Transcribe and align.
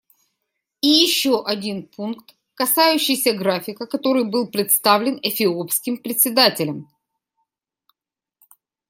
И 0.81 0.87
еще 0.87 1.45
один 1.45 1.85
пункт, 1.87 2.33
касающийся 2.55 3.33
графика, 3.33 3.85
который 3.85 4.23
был 4.23 4.47
представлен 4.49 5.19
эфиопским 5.21 5.97
Председателем. 5.99 6.89